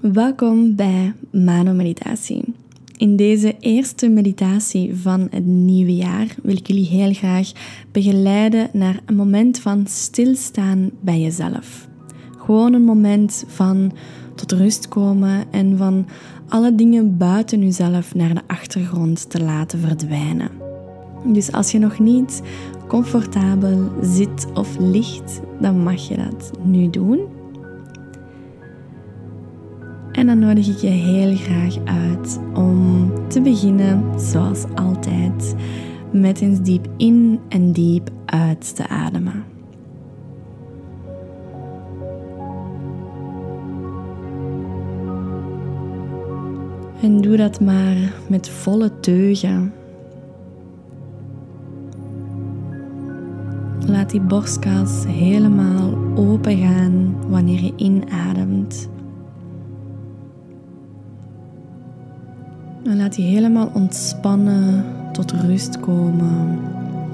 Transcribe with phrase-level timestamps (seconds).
[0.00, 2.54] Welkom bij Mano Meditatie.
[2.96, 7.52] In deze eerste meditatie van het nieuwe jaar wil ik jullie heel graag
[7.92, 11.88] begeleiden naar een moment van stilstaan bij jezelf.
[12.38, 13.92] Gewoon een moment van
[14.34, 16.06] tot rust komen en van
[16.48, 20.50] alle dingen buiten jezelf naar de achtergrond te laten verdwijnen.
[21.26, 22.42] Dus als je nog niet
[22.88, 27.38] comfortabel zit of ligt, dan mag je dat nu doen.
[30.12, 35.54] En dan nodig ik je heel graag uit om te beginnen, zoals altijd,
[36.12, 39.44] met eens diep in en diep uit te ademen.
[47.02, 49.72] En doe dat maar met volle teugen.
[53.86, 58.88] Laat die borstkas helemaal open gaan wanneer je inademt.
[62.90, 66.58] En laat die helemaal ontspannen tot rust komen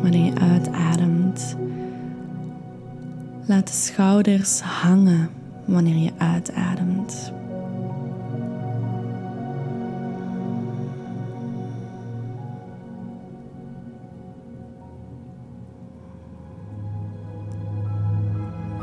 [0.03, 1.57] wanneer je uitademt.
[3.47, 5.29] Laat de schouders hangen
[5.65, 7.33] wanneer je uitademt.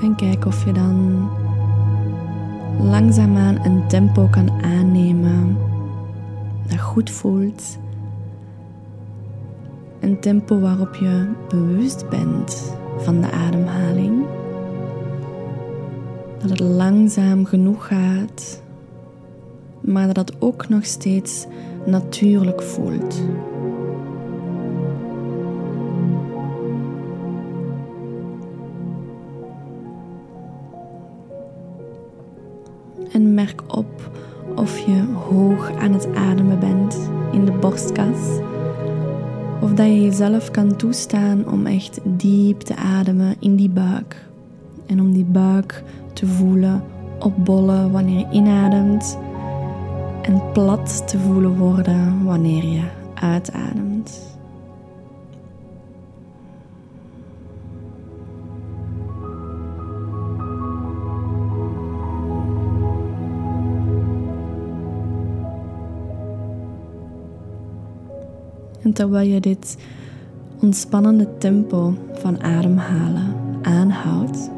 [0.01, 1.29] En kijk of je dan
[2.79, 5.71] langzaamaan een tempo kan aannemen
[6.67, 7.77] dat goed voelt.
[9.99, 14.25] Een tempo waarop je bewust bent van de ademhaling.
[16.39, 18.61] Dat het langzaam genoeg gaat,
[19.81, 21.45] maar dat het ook nog steeds
[21.85, 23.21] natuurlijk voelt.
[33.11, 34.11] En merk op
[34.55, 38.39] of je hoog aan het ademen bent in de borstkas.
[39.61, 44.25] Of dat je jezelf kan toestaan om echt diep te ademen in die buik.
[44.85, 45.83] En om die buik
[46.13, 46.83] te voelen
[47.19, 49.17] opbollen wanneer je inademt.
[50.21, 52.83] En plat te voelen worden wanneer je
[53.13, 54.32] uitademt.
[68.93, 69.77] Terwijl je dit
[70.61, 74.49] ontspannende tempo van ademhalen aanhoudt,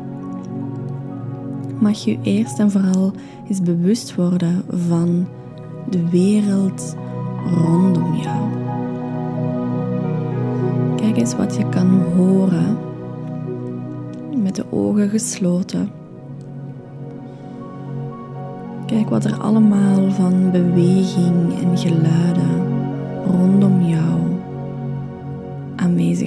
[1.80, 3.12] mag je eerst en vooral
[3.50, 5.28] eens bewust worden van
[5.90, 6.96] de wereld
[7.54, 8.50] rondom jou.
[10.96, 12.78] Kijk eens wat je kan horen
[14.44, 15.90] met de ogen gesloten.
[18.86, 22.64] Kijk wat er allemaal van beweging en geluiden
[23.26, 24.25] rondom jou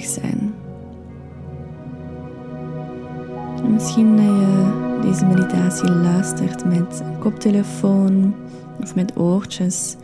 [0.07, 0.53] zijn.
[3.63, 8.35] En misschien dat je deze meditatie luistert met koptelefoon
[8.81, 9.95] of met oortjes.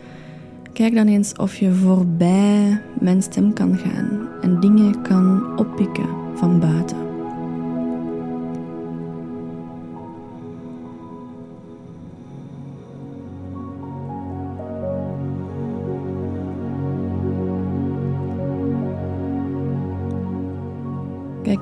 [0.73, 6.59] Kijk dan eens of je voorbij mijn stem kan gaan en dingen kan oppikken van
[6.59, 7.04] buiten.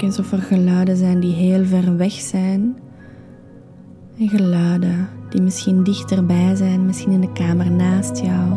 [0.03, 2.77] Eens of er geluiden zijn die heel ver weg zijn.
[4.17, 8.51] En geluiden die misschien dichterbij zijn, misschien in de kamer naast jou.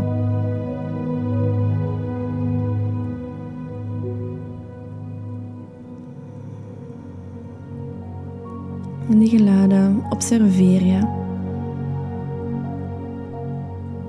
[9.08, 11.00] En die geluiden observeer je.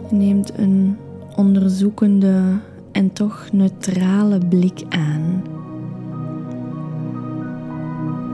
[0.09, 0.97] Je neemt een
[1.35, 2.41] onderzoekende
[2.91, 5.43] en toch neutrale blik aan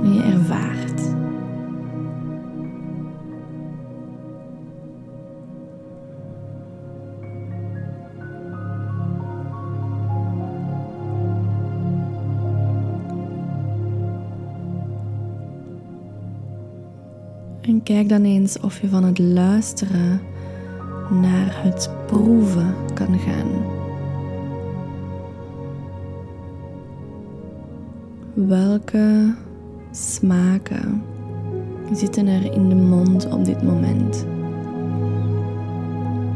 [0.03, 1.01] je ervaart.
[17.61, 20.21] En kijk dan eens of je van het luisteren
[21.21, 23.81] naar het proeven kan gaan.
[28.33, 29.33] Welke
[29.95, 31.03] smaken
[31.91, 34.25] zitten er in de mond op dit moment.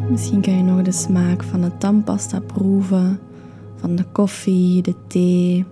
[0.09, 3.19] Misschien kan je nog de smaak van de tandpasta proeven,
[3.75, 5.65] van de koffie, de thee.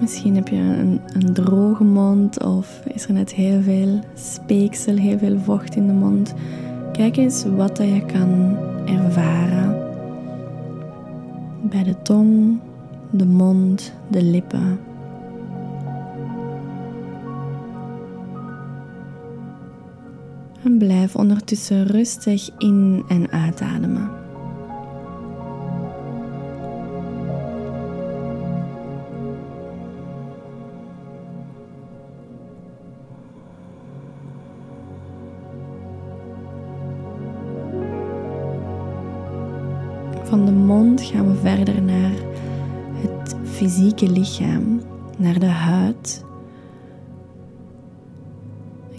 [0.00, 5.18] Misschien heb je een, een droge mond of is er net heel veel speeksel, heel
[5.18, 6.34] veel vocht in de mond.
[6.92, 8.56] Kijk eens wat dat je kan
[8.86, 9.89] ervaren
[11.70, 12.60] bij de tong,
[13.10, 14.80] de mond, de lippen.
[20.64, 24.19] En blijf ondertussen rustig in- en uitademen.
[40.30, 42.12] Van de mond gaan we verder naar
[42.94, 44.80] het fysieke lichaam,
[45.16, 46.24] naar de huid.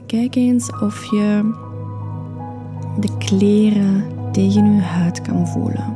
[0.05, 1.53] Kijk eens of je
[2.99, 5.95] de kleren tegen je huid kan voelen.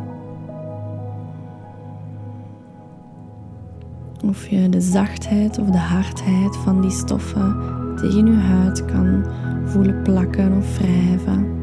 [4.26, 7.56] Of je de zachtheid of de hardheid van die stoffen
[7.96, 9.26] tegen je huid kan
[9.66, 11.55] voelen plakken of wrijven.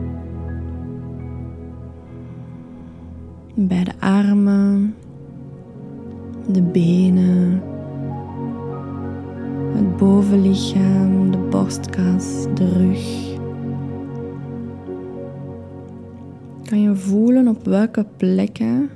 [3.69, 4.95] Bij de armen,
[6.49, 7.63] de benen,
[9.75, 13.37] het bovenlichaam, de borstkas, de rug.
[16.65, 18.91] Kan je voelen op welke plekken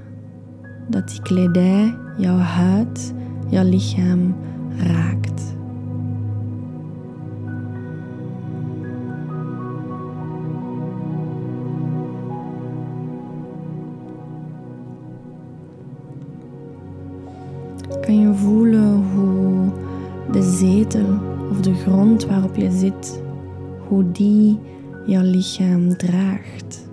[0.89, 3.15] dat die kledij jouw huid,
[3.49, 4.35] jouw lichaam
[4.79, 5.26] raakt.
[22.27, 23.23] Waarop je zit,
[23.89, 24.59] hoe die
[25.07, 26.89] jouw lichaam draagt.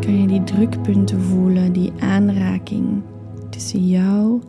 [0.00, 3.02] Kan je die drukpunten voelen, die aanraking
[3.50, 4.40] tussen jou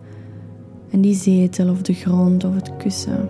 [0.91, 3.29] en die zetel of de grond of het kussen?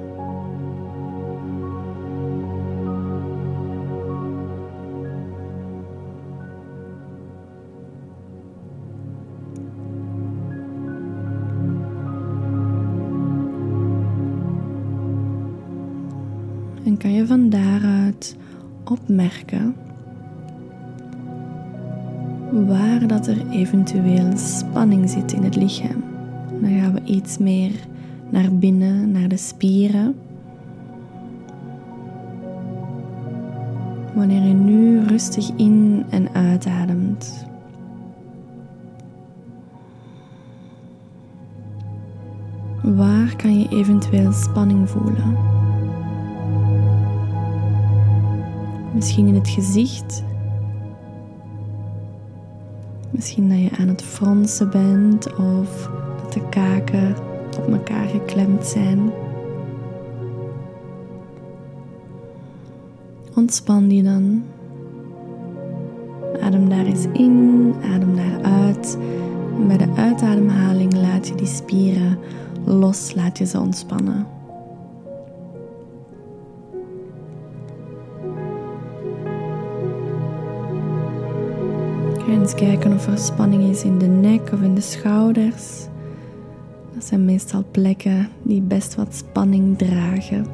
[16.96, 18.36] En kan je van daaruit
[18.84, 19.76] opmerken
[22.68, 26.04] waar dat er eventueel spanning zit in het lichaam.
[26.62, 27.72] Dan gaan we iets meer
[28.30, 30.16] naar binnen, naar de spieren.
[34.14, 37.46] Wanneer je nu rustig in en uitademt.
[42.84, 45.55] Waar kan je eventueel spanning voelen?
[48.96, 50.24] Misschien in het gezicht.
[53.10, 55.90] Misschien dat je aan het fronsen bent of
[56.22, 57.16] dat de kaken
[57.58, 59.12] op elkaar geklemd zijn.
[63.36, 64.44] Ontspan die dan.
[66.42, 68.98] Adem daar eens in, adem daar uit.
[69.68, 72.18] Bij de uitademhaling laat je die spieren
[72.66, 74.35] los, laat je ze ontspannen.
[82.54, 85.88] Kijken of er spanning is in de nek of in de schouders.
[86.94, 90.46] Dat zijn meestal plekken die best wat spanning dragen.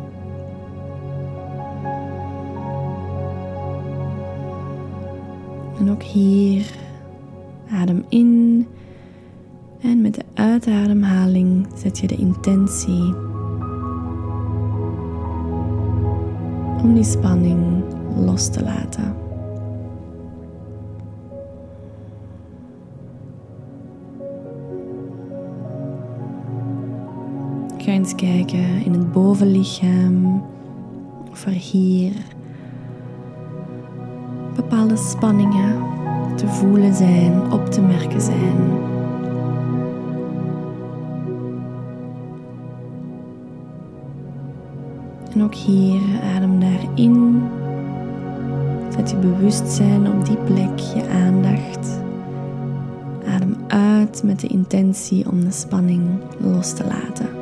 [5.79, 6.65] En ook hier
[7.71, 8.67] adem in
[9.81, 13.15] en met de uitademhaling zet je de intentie
[16.83, 17.83] om die spanning
[18.15, 19.30] los te laten.
[27.81, 30.43] Ga eens kijken in het bovenlichaam
[31.31, 32.11] of er hier
[34.55, 35.83] bepaalde spanningen
[36.35, 38.55] te voelen zijn, op te merken zijn.
[45.33, 46.01] En ook hier
[46.35, 47.43] adem daarin.
[48.95, 51.99] Zet je bewustzijn op die plek, je aandacht.
[53.27, 56.01] Adem uit met de intentie om de spanning
[56.39, 57.40] los te laten.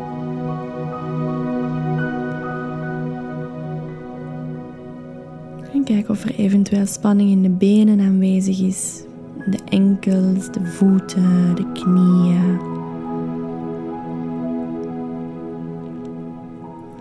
[5.89, 9.03] Kijk of er eventueel spanning in de benen aanwezig is.
[9.49, 12.59] De enkels, de voeten, de knieën.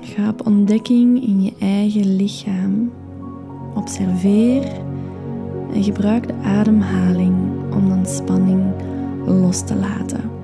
[0.00, 2.92] Ga op ontdekking in je eigen lichaam.
[3.74, 4.62] Observeer
[5.72, 7.34] en gebruik de ademhaling
[7.74, 8.62] om dan spanning
[9.26, 10.37] los te laten.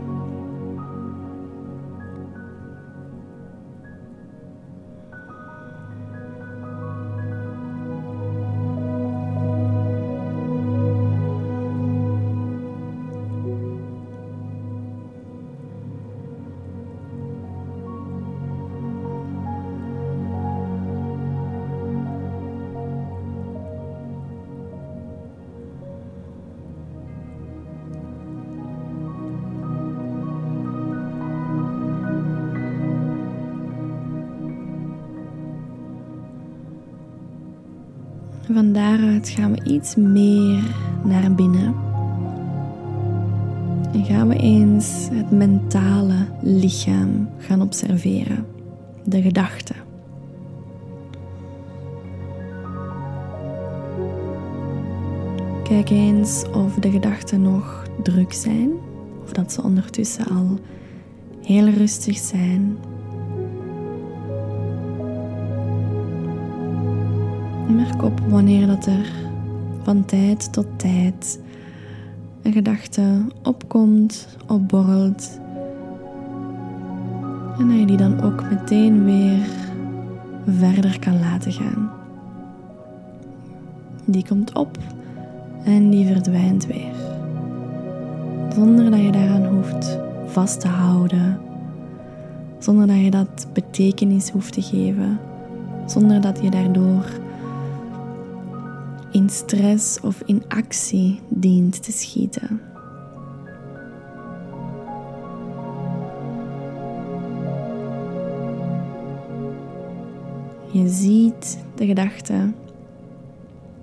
[38.55, 40.63] Van daaruit gaan we iets meer
[41.05, 41.75] naar binnen.
[43.93, 48.47] En gaan we eens het mentale lichaam gaan observeren,
[49.05, 49.77] de gedachten.
[55.63, 58.71] Kijk eens of de gedachten nog druk zijn,
[59.23, 60.59] of dat ze ondertussen al
[61.43, 62.77] heel rustig zijn,
[67.69, 69.13] Merk op wanneer dat er
[69.83, 71.41] van tijd tot tijd
[72.43, 75.41] een gedachte opkomt, opborrelt.
[77.59, 79.47] En dat je die dan ook meteen weer
[80.47, 81.91] verder kan laten gaan.
[84.05, 84.79] Die komt op
[85.65, 86.95] en die verdwijnt weer.
[88.55, 91.39] Zonder dat je daaraan hoeft vast te houden.
[92.59, 95.19] Zonder dat je dat betekenis hoeft te geven.
[95.87, 97.05] Zonder dat je daardoor
[99.15, 102.61] in stress of in actie dient te schieten.
[110.73, 112.55] Je ziet de gedachten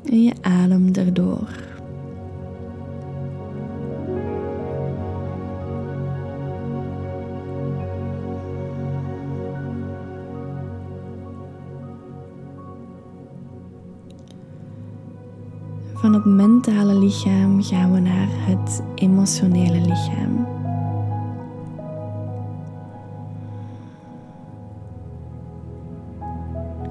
[0.05, 1.70] en je ademt erdoor.
[16.65, 20.47] Mentale lichaam gaan we naar het emotionele lichaam.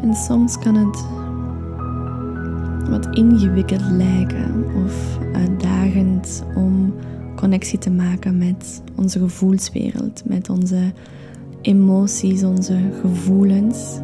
[0.03, 1.05] En soms kan het
[2.91, 6.95] wat ingewikkeld lijken of uitdagend om
[7.37, 10.93] connectie te maken met onze gevoelswereld, met onze
[11.61, 13.99] emoties, onze gevoelens.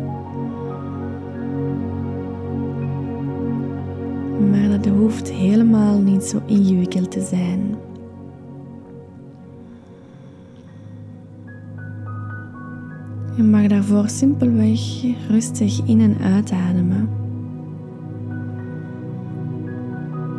[4.57, 7.77] Maar dat hoeft helemaal niet zo ingewikkeld te zijn.
[13.37, 14.81] Je mag daarvoor simpelweg
[15.29, 17.09] rustig in en uitademen.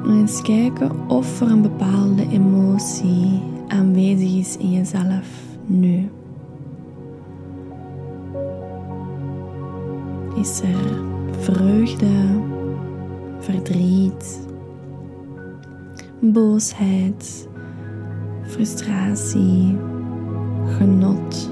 [0.04, 5.28] En eens kijken of er een bepaalde emotie aanwezig is in jezelf
[5.66, 6.10] nu.
[10.36, 11.04] Is er
[11.40, 12.56] vreugde?
[13.48, 14.48] Verdriet,
[16.20, 17.48] boosheid,
[18.42, 19.78] frustratie,
[20.78, 21.50] genot.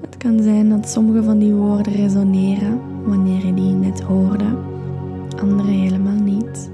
[0.00, 4.56] Het kan zijn dat sommige van die woorden resoneren wanneer je die net hoorde,
[5.40, 6.70] andere helemaal niet.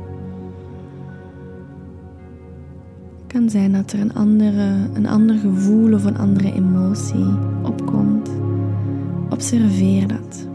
[3.33, 7.27] Kan zijn dat er een, andere, een ander gevoel of een andere emotie
[7.63, 8.31] opkomt.
[9.29, 10.49] Observeer dat.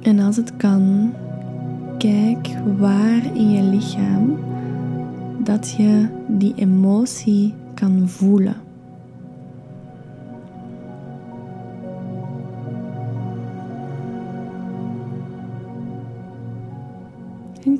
[0.00, 1.12] En als het kan,
[1.98, 4.38] kijk waar in je lichaam
[5.44, 8.61] dat je die emotie kan voelen.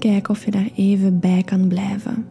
[0.03, 2.27] En kijk of je daar even bij kan blijven.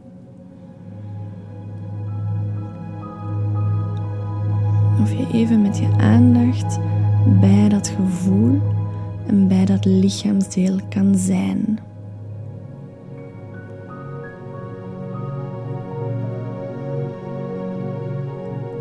[5.01, 6.79] Of je even met je aandacht
[7.39, 8.59] bij dat gevoel
[9.27, 11.79] en bij dat lichaamsdeel kan zijn.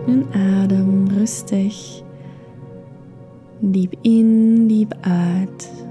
[0.06, 2.02] En adem rustig.
[3.58, 5.88] Diep in, diep uit.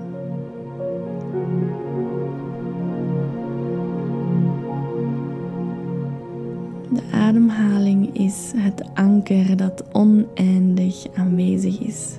[7.30, 12.18] Ademhaling is het anker dat oneindig aanwezig is.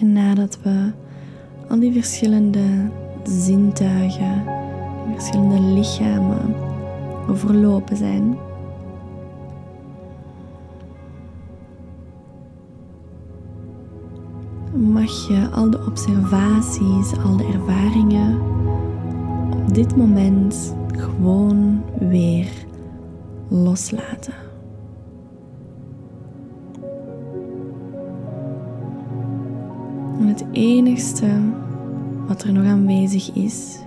[0.00, 0.90] En nadat we
[1.68, 2.90] al die verschillende
[3.24, 4.44] zintuigen
[5.14, 6.54] verschillende lichamen
[7.28, 8.49] overlopen zijn.
[15.00, 18.40] Mag je al de observaties, al de ervaringen
[19.66, 22.48] op dit moment gewoon weer
[23.48, 24.34] loslaten.
[30.18, 31.28] En het enigste
[32.26, 33.78] wat er nog aanwezig is,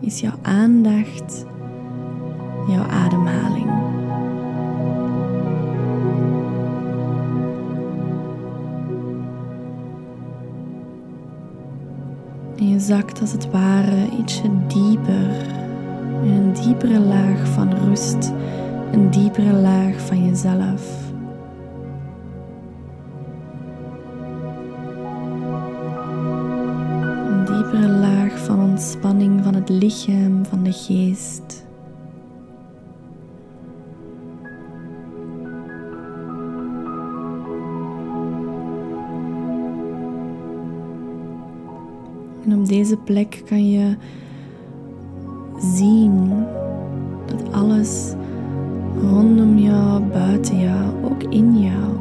[0.00, 1.46] is jouw aandacht,
[2.68, 3.70] jouw ademhaling.
[12.80, 15.30] Zakt als het ware ietsje dieper,
[16.22, 18.32] in een diepere laag van rust,
[18.92, 21.08] een diepere laag van jezelf.
[27.44, 31.69] diepere laag van ontspanning van het lichaam, van de geest.
[42.50, 43.96] En op deze plek kan je
[45.58, 46.30] zien
[47.26, 48.12] dat alles
[49.00, 51.96] rondom jou, buiten jou, ook in jou,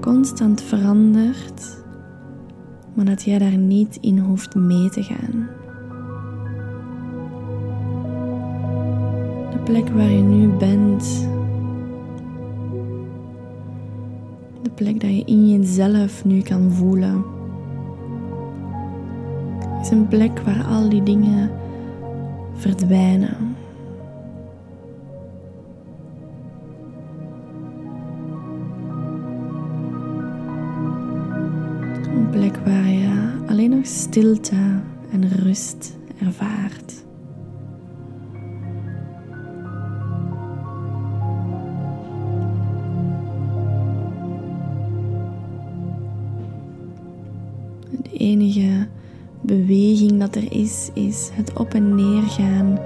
[0.00, 1.78] constant verandert
[2.98, 5.48] maar dat jij daar niet in hoeft mee te gaan.
[9.50, 11.28] De plek waar je nu bent,
[14.62, 17.24] de plek dat je in jezelf nu kan voelen,
[19.90, 21.50] een plek waar al die dingen
[22.54, 23.56] verdwijnen.
[32.14, 34.56] Een plek waar je alleen nog stilte
[35.12, 37.06] en rust ervaart.
[50.36, 52.78] Er is, is het op en neer gaan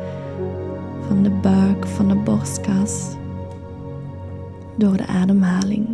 [1.07, 3.16] van de buik, van de borstkas,
[4.76, 5.87] door de ademhaling.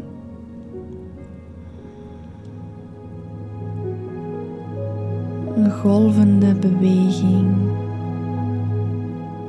[5.55, 7.57] Een golvende beweging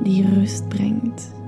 [0.02, 1.39] die rust brengt.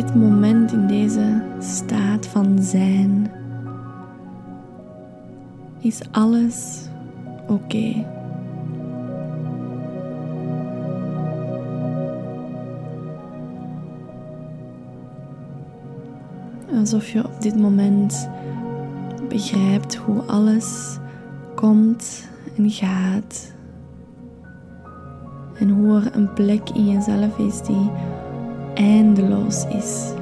[0.00, 3.30] Dit moment, in deze staat van zijn,
[5.78, 6.88] is alles
[7.48, 8.06] oké.
[16.74, 18.28] Alsof je op dit moment
[19.28, 20.98] begrijpt hoe alles
[21.54, 23.52] komt en gaat.
[25.58, 27.90] En hoe er een plek in jezelf is die
[28.80, 30.12] eindeloos is.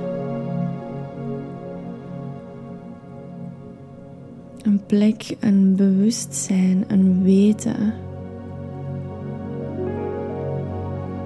[4.63, 7.95] Een plek, een bewustzijn, een weten.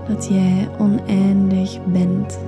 [0.09, 2.38] Dat jij oneindig bent.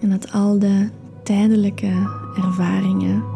[0.00, 0.88] En dat al de
[1.22, 1.92] tijdelijke
[2.36, 3.35] ervaringen,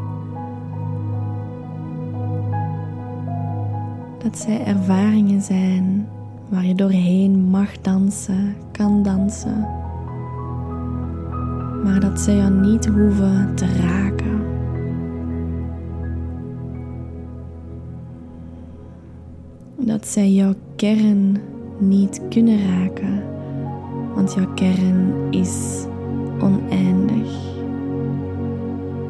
[4.22, 6.08] dat zij ervaringen zijn
[6.48, 9.60] waar je doorheen mag dansen, kan dansen,
[11.84, 14.40] maar dat zij jou niet hoeven te raken.
[19.76, 21.36] Dat zij jouw kern
[21.78, 23.22] niet kunnen raken,
[24.14, 25.84] want jouw kern is
[26.40, 27.38] oneindig.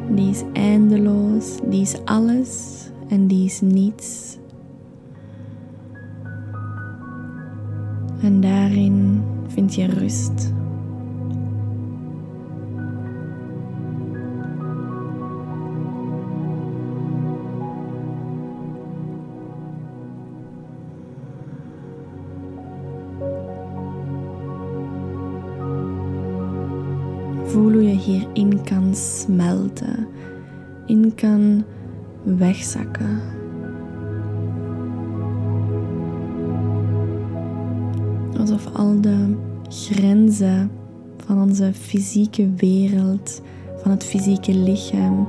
[0.09, 2.69] Die is eindeloos, die is alles
[3.09, 4.40] en die is niets.
[8.23, 10.53] En daarin vind je rust.
[27.45, 30.09] Voel hoe je hierin kan smelten,
[30.87, 31.65] in kan
[32.23, 33.40] wegzakken.
[38.61, 39.37] Alsof al de
[39.69, 40.71] grenzen
[41.27, 43.43] van onze fysieke wereld,
[43.83, 45.29] van het fysieke lichaam,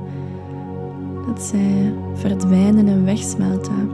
[1.26, 3.90] dat zij verdwijnen en wegsmelten.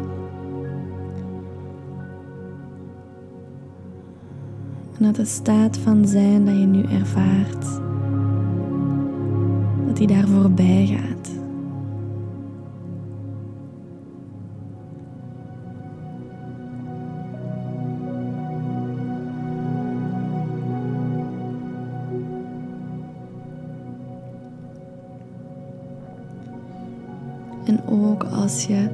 [4.99, 7.67] En dat de staat van zijn dat je nu ervaart
[9.95, 11.38] die daar voorbij gaat.
[28.49, 28.89] Als je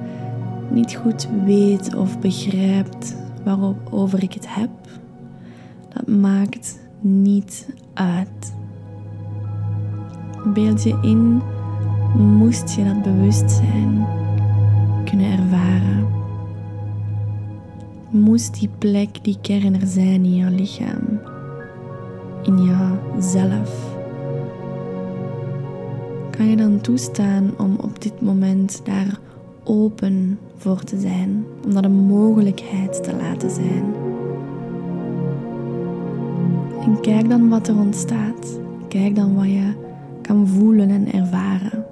[0.71, 4.71] niet goed weet of begrijpt waarover ik het heb,
[5.89, 8.55] dat maakt niet uit.
[10.55, 11.43] Beeld je in,
[12.17, 14.07] moest je dat bewustzijn
[15.05, 16.07] kunnen ervaren.
[18.11, 21.21] Moest die plek, die kern er zijn in jouw lichaam,
[22.43, 23.97] in jouzelf.
[26.31, 29.19] Kan je dan toestaan om op dit moment daar
[29.65, 33.95] open voor te zijn, om dat een mogelijkheid te laten zijn?
[36.85, 38.61] En kijk dan wat er ontstaat.
[38.89, 39.73] Kijk dan wat je
[40.23, 41.84] kan voelen en ervaren.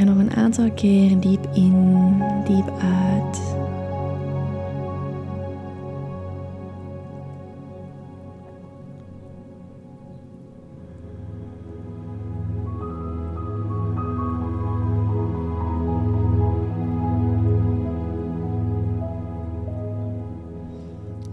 [0.00, 3.38] Hier nog een aantal keer diep in, diep uit.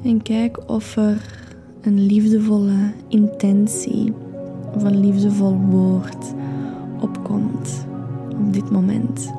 [0.03, 1.21] En kijk of er
[1.81, 4.13] een liefdevolle intentie
[4.75, 6.33] of een liefdevol woord
[6.99, 7.86] opkomt
[8.51, 9.33] dit moment.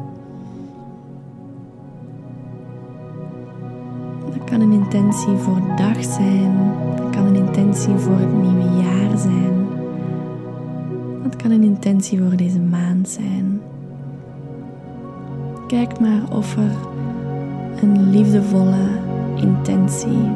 [4.25, 6.53] Dat kan een intentie voor de dag zijn,
[6.97, 9.67] dat kan een intentie voor het nieuwe jaar zijn,
[11.23, 13.61] dat kan een intentie voor deze maand zijn.
[15.67, 16.77] Kijk maar of er
[17.83, 18.89] een liefdevolle
[19.37, 20.31] intentie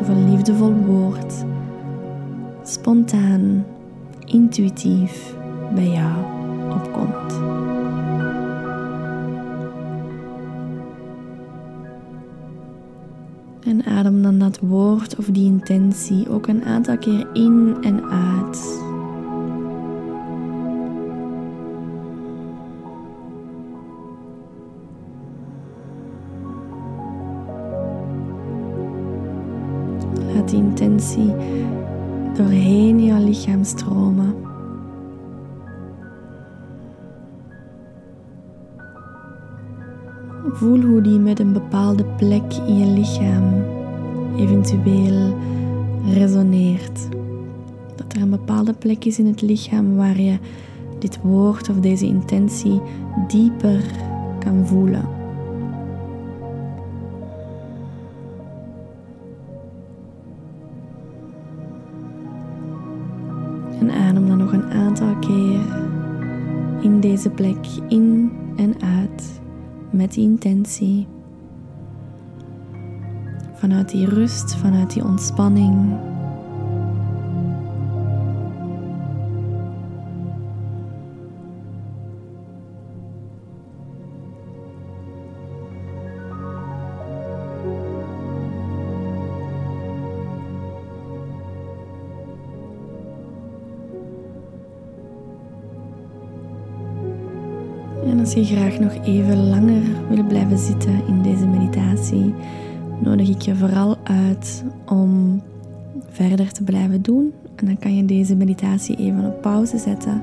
[0.00, 1.44] of een liefdevol woord
[2.62, 3.64] spontaan,
[4.24, 5.34] intuïtief
[5.74, 6.12] bij jou
[6.70, 7.23] opkomt.
[13.74, 18.82] En adem dan dat woord of die intentie ook een aantal keer in en uit.
[30.34, 31.32] Laat die intentie
[32.34, 34.43] doorheen jouw lichaam stromen.
[40.64, 43.64] Voel hoe die met een bepaalde plek in je lichaam
[44.38, 45.36] eventueel
[46.12, 47.08] resoneert.
[47.96, 50.38] Dat er een bepaalde plek is in het lichaam waar je
[50.98, 52.80] dit woord of deze intentie
[53.28, 53.84] dieper
[54.38, 55.08] kan voelen.
[63.80, 65.60] En adem dan nog een aantal keer
[66.82, 69.03] in deze plek in en uit
[69.94, 71.06] met die intentie.
[73.54, 76.13] Vanuit die rust, vanuit die ontspanning.
[98.14, 102.34] En als je graag nog even langer wil blijven zitten in deze meditatie,
[102.98, 105.42] nodig ik je vooral uit om
[106.08, 107.32] verder te blijven doen.
[107.56, 110.22] En dan kan je deze meditatie even op pauze zetten.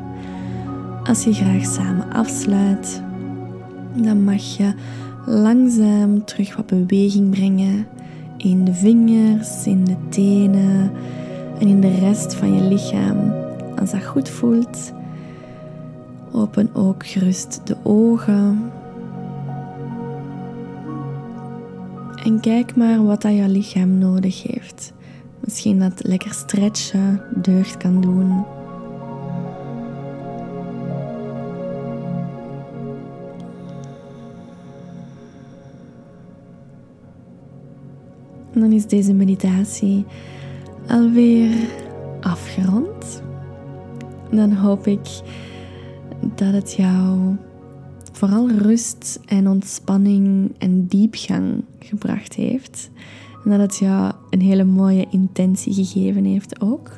[1.03, 3.01] Als je graag samen afsluit,
[3.95, 4.73] dan mag je
[5.25, 7.87] langzaam terug wat beweging brengen
[8.37, 10.91] in de vingers, in de tenen
[11.59, 13.33] en in de rest van je lichaam.
[13.79, 14.93] Als dat goed voelt,
[16.31, 18.71] Open ook gerust de ogen.
[22.23, 24.93] En kijk maar wat dat je lichaam nodig heeft.
[25.39, 28.45] Misschien dat lekker stretchen deugd kan doen.
[38.53, 40.05] En dan is deze meditatie
[40.87, 41.51] alweer
[42.21, 43.21] afgerond.
[44.31, 45.21] Dan hoop ik
[46.35, 47.35] dat het jou
[48.11, 52.89] vooral rust en ontspanning en diepgang gebracht heeft.
[53.43, 56.91] En dat het jou een hele mooie intentie gegeven heeft ook.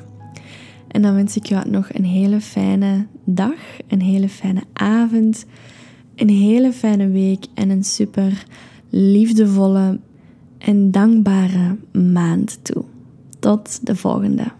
[0.88, 3.58] En dan wens ik jou nog een hele fijne dag,
[3.88, 5.46] een hele fijne avond,
[6.14, 8.46] een hele fijne week en een super
[8.90, 10.00] liefdevolle
[10.58, 12.84] en dankbare maand toe.
[13.38, 14.52] Tot de volgende.